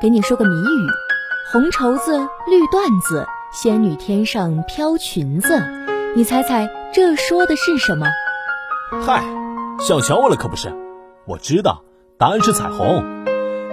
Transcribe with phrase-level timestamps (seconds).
[0.00, 0.86] 给你说个谜语：
[1.52, 5.62] 红绸子，绿缎子，仙女天上飘裙子。
[6.16, 8.06] 你猜猜这说的是什么？
[9.04, 9.22] 嗨，
[9.78, 10.74] 小瞧我了可不是？
[11.26, 11.82] 我知道，
[12.16, 13.26] 答案是彩虹。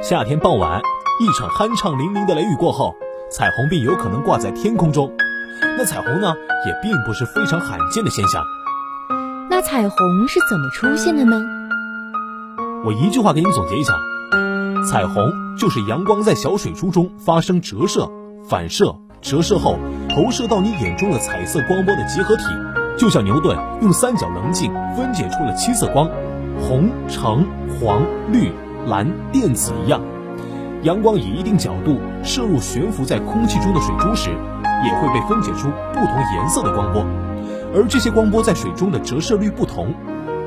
[0.03, 0.81] 夏天傍晚，
[1.21, 2.93] 一场酣畅淋漓的雷雨过后，
[3.31, 5.09] 彩虹便有可能挂在天空中。
[5.77, 8.43] 那彩虹呢，也并不是非常罕见的现象。
[9.49, 11.41] 那彩虹是怎么出现的呢？
[12.83, 13.93] 我一句话给你总结一下：
[14.89, 18.09] 彩虹就是阳光在小水珠中发生折射、
[18.47, 22.43] 反射、折射后投射到你眼中的彩色光波的集合体，
[22.97, 26.09] 就像牛顿用三角棱镜分解出了七色光，
[26.61, 27.45] 红、橙、
[27.79, 28.49] 黄、绿、
[28.85, 29.99] 蓝、靛、紫一样。
[30.83, 37.03] 阳光以一定角度射入悬浮在空气中的水珠时，也会被分解出不同颜色的光波，
[37.75, 39.93] 而这些光波在水中的折射率不同，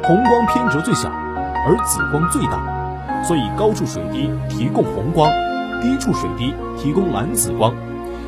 [0.03, 2.80] 红光偏折最小，而紫光最大，
[3.23, 5.31] 所以高处水滴提供红光，
[5.83, 7.75] 低处水滴提供蓝紫光。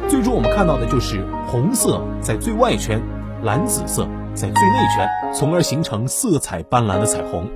[0.08, 3.00] 最终我们看到的就是红色在最外圈，
[3.42, 7.48] 蓝紫色在最内圈，从而形成色彩斑斓的彩虹。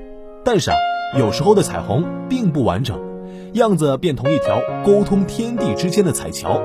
[0.45, 0.77] 但是啊，
[1.19, 2.99] 有时候的彩虹并不完整，
[3.55, 6.61] 样子便同一条沟通天地之间的彩桥。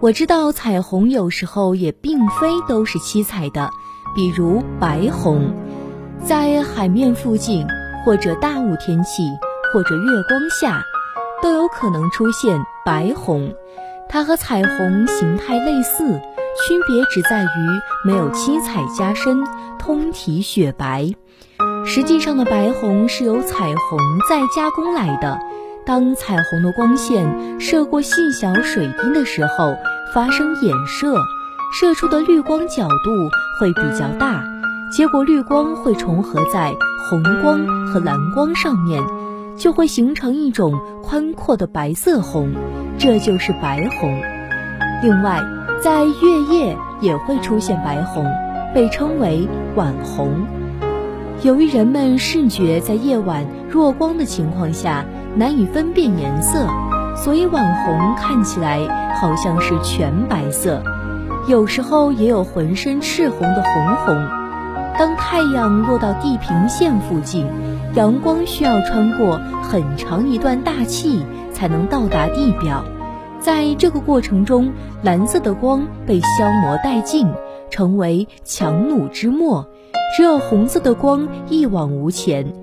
[0.00, 3.70] 我知道彩虹有时候也并非都是七彩的，
[4.14, 5.52] 比如白虹，
[6.24, 7.66] 在海面附近
[8.04, 9.24] 或者大雾天气
[9.72, 10.84] 或者月光下，
[11.42, 13.54] 都有可能出现白虹。
[14.08, 19.44] 它和彩虹形态类似，区别只在于没有七彩加深，
[19.78, 21.10] 通体雪白。
[21.84, 23.98] 实际上的白虹是由彩虹
[24.28, 25.38] 再加工来的。
[25.84, 29.74] 当彩虹的光线射过细小水滴的时候，
[30.12, 31.16] 发生衍射，
[31.72, 34.42] 射出的绿光角度会比较大，
[34.90, 36.74] 结果绿光会重合在
[37.08, 39.02] 红光和蓝光上面，
[39.58, 42.52] 就会形成一种宽阔的白色红，
[42.98, 44.20] 这就是白红。
[45.02, 45.40] 另外，
[45.82, 48.24] 在月夜也会出现白红，
[48.74, 50.46] 被称为晚红。
[51.42, 55.04] 由于人们视觉在夜晚弱光的情况下
[55.36, 56.66] 难以分辨颜色，
[57.16, 58.80] 所以晚红看起来
[59.20, 60.82] 好像是全白色，
[61.46, 64.28] 有时候也有浑身赤红的红红。
[64.98, 67.46] 当太阳落到地平线附近，
[67.94, 72.84] 阳光需要穿过很长一段大气才能到达地表，
[73.40, 74.72] 在这个过程中，
[75.02, 77.26] 蓝色的光被消磨殆尽，
[77.70, 79.66] 成为强弩之末。
[80.16, 82.54] 只有红色的光一往无前。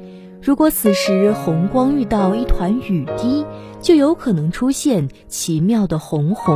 [0.41, 3.45] 如果此时红光遇到一团雨滴，
[3.81, 6.55] 就有可能出现奇妙的红红。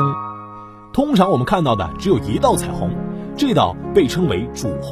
[0.94, 2.92] 通常我们看到的只有一道彩虹，
[3.36, 4.92] 这道被称为主红。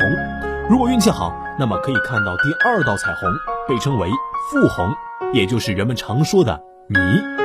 [0.69, 3.29] 如果运气好，那么可以看到第二道彩虹，
[3.67, 4.09] 被称为
[4.51, 4.93] 副红，
[5.33, 7.37] 也就是人们常说的霓。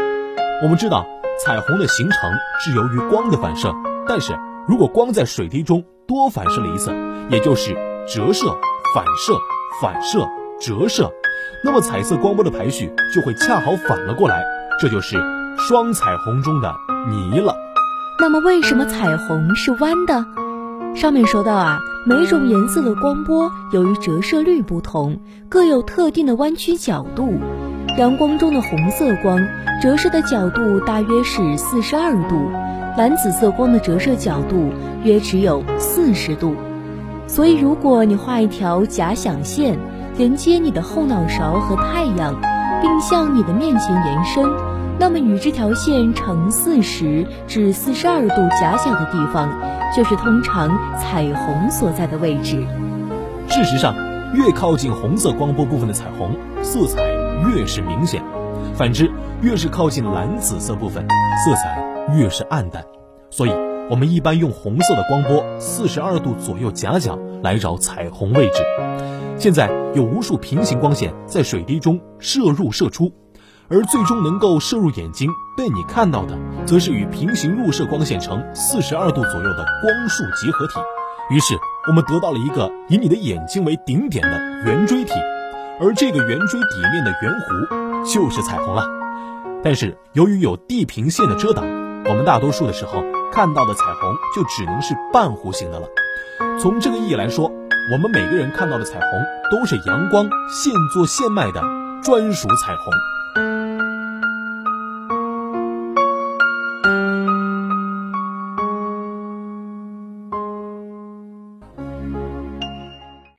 [0.62, 1.06] 我们知道
[1.44, 3.74] 彩虹的形成是由于光的反射，
[4.06, 4.32] 但是
[4.68, 6.92] 如果光在水滴中多反射了一次，
[7.30, 7.74] 也就是
[8.06, 8.46] 折射、
[8.94, 9.36] 反射、
[9.80, 10.28] 反射、
[10.60, 11.10] 折射，
[11.64, 14.44] 那么彩色光波的排序就会恰好反了过来，
[14.80, 15.16] 这就是
[15.58, 16.72] 双彩虹中的
[17.08, 17.56] 霓了。
[18.20, 20.24] 那么为什么彩虹是弯的？
[20.94, 27.32] 上面说到啊，每种颜色的光波由于折射率不同，各有特定的弯曲角度。
[27.98, 29.40] 阳光中的红色光
[29.80, 32.50] 折射的角度大约是四十二度，
[32.96, 34.70] 蓝紫色光的折射角度
[35.02, 36.54] 约只有四十度。
[37.26, 39.78] 所以，如果你画一条假想线，
[40.18, 42.38] 连接你的后脑勺和太阳，
[42.82, 44.44] 并向你的面前延伸，
[44.98, 49.48] 那么与这条线呈四十至四十二度夹角的地方，
[49.96, 50.68] 就是通常
[50.98, 52.66] 彩虹所在的位置。
[53.48, 53.94] 事实上，
[54.34, 57.00] 越靠近红色光波部分的彩虹，色彩
[57.48, 58.20] 越是明显；
[58.74, 61.06] 反之，越是靠近蓝紫色部分，
[61.44, 61.78] 色彩
[62.16, 62.82] 越是暗淡。
[63.30, 63.50] 所以，
[63.90, 69.21] 我们一般用红色的光波四十二度左右夹角来找彩虹位置。
[69.36, 73.12] 现在有无数平行光线在水滴中射入射出，
[73.68, 80.74] 而最终能够射入眼睛被你看到的，则是与平行入射光线呈四十二度左右的光束集合体。
[81.30, 81.54] 于是
[81.88, 85.12] 我们得到了一个以你的眼睛为顶点的圆锥体，
[85.80, 88.84] 而这个圆锥底面的圆弧就是彩虹了。
[89.64, 91.64] 但是由于有地平线的遮挡，
[92.04, 93.02] 我们大多数的时候
[93.32, 95.86] 看到的彩虹就只能是半弧形的了。
[96.60, 97.50] 从这个意义来说，
[97.92, 101.60] 我们每个人看到的彩虹都是阳光现做现卖的
[102.02, 103.91] 专属彩虹。